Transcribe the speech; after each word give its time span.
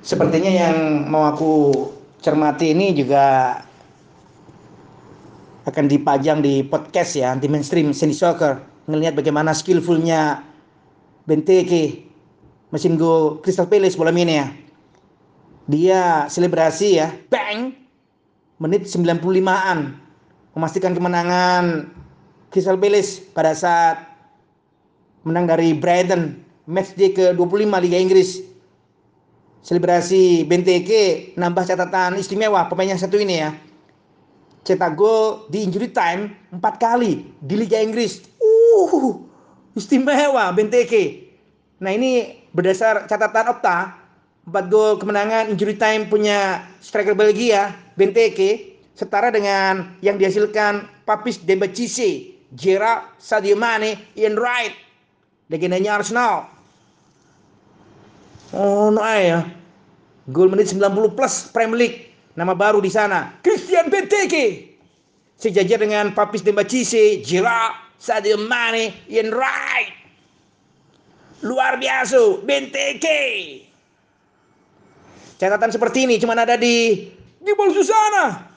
sepertinya 0.00 0.50
yang 0.50 0.76
mau 1.08 1.28
aku 1.28 1.86
cermati 2.20 2.72
ini 2.72 2.92
juga 2.96 3.56
akan 5.68 5.84
dipajang 5.86 6.40
di 6.40 6.64
podcast 6.64 7.16
ya 7.16 7.32
anti 7.36 7.46
mainstream 7.46 7.92
Sandy 7.92 8.16
Soccer. 8.16 8.60
Ngelihat 8.88 9.14
bagaimana 9.14 9.54
skillfulnya 9.54 10.42
Benteke 11.28 12.10
mesin 12.74 12.96
gol 12.96 13.38
Crystal 13.44 13.68
Palace 13.68 13.94
bola 13.94 14.10
ini 14.10 14.34
ya. 14.40 14.46
Dia 15.70 16.00
selebrasi 16.26 16.88
ya 16.98 17.14
bang! 17.30 17.76
Menit 18.60 18.84
95-an 18.84 19.96
memastikan 20.52 20.92
kemenangan 20.92 21.88
Crystal 22.52 22.76
Palace 22.76 23.22
pada 23.32 23.54
saat 23.54 24.04
menang 25.24 25.48
dari 25.48 25.72
Brighton 25.72 26.36
match 26.68 26.92
day 26.98 27.14
ke-25 27.14 27.72
Liga 27.80 27.96
Inggris 27.96 28.49
selebrasi 29.60 30.48
Benteke 30.48 31.36
nambah 31.36 31.64
catatan 31.68 32.16
istimewa 32.16 32.66
pemain 32.68 32.96
yang 32.96 33.00
satu 33.00 33.20
ini 33.20 33.44
ya 33.44 33.50
cetak 34.64 34.92
gol 34.96 35.48
di 35.48 35.64
injury 35.64 35.88
time 35.90 36.36
empat 36.52 36.76
kali 36.76 37.24
di 37.40 37.54
Liga 37.56 37.80
Inggris. 37.80 38.24
Uh, 38.40 39.24
istimewa 39.76 40.52
Benteke. 40.52 41.32
Nah 41.80 41.96
ini 41.96 42.44
berdasar 42.52 43.08
catatan 43.08 43.56
Opta, 43.56 43.96
empat 44.44 44.64
gol 44.68 45.00
kemenangan 45.00 45.48
injury 45.48 45.80
time 45.80 46.08
punya 46.12 46.68
striker 46.84 47.16
Belgia 47.16 47.72
Benteke 47.96 48.76
setara 48.92 49.32
dengan 49.32 49.96
yang 50.04 50.20
dihasilkan 50.20 50.84
Papis 51.08 51.40
Demba 51.40 51.72
Cisse, 51.72 52.36
Gerrard, 52.52 53.16
Sadio 53.16 53.56
Mane, 53.56 54.12
Ian 54.12 54.36
Wright, 54.36 54.76
legendanya 55.48 55.96
Arsenal. 55.96 56.59
Oh 58.50 58.90
no 58.90 59.02
ya. 59.02 59.46
Gol 60.30 60.50
menit 60.50 60.70
90 60.70 61.16
plus 61.16 61.50
Premier 61.50 61.78
League 61.78 62.10
Nama 62.38 62.54
baru 62.54 62.78
di 62.78 62.88
sana, 62.88 63.36
Christian 63.42 63.90
Benteke. 63.90 64.78
Sejajar 65.40 65.82
dengan 65.82 66.12
Papis 66.16 66.44
Demba 66.44 66.62
Cisse, 66.62 67.20
Gerrard, 67.20 67.96
Sadio 68.00 68.40
Mane, 68.40 68.96
Ian 69.12 69.28
Wright. 69.28 69.92
Luar 71.44 71.80
biasa, 71.80 72.40
Benteke. 72.44 73.20
Catatan 75.40 75.72
seperti 75.72 76.04
ini 76.04 76.20
cuma 76.20 76.36
ada 76.36 76.56
di 76.56 77.08
di 77.40 77.52
Susana. 77.76 78.48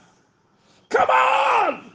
Come 0.92 1.12
on! 1.12 1.93